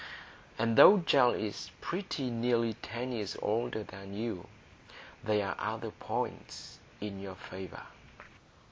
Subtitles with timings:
[0.57, 4.47] And though Gell is pretty near ten years older than you,
[5.23, 7.83] there are other points in your favour."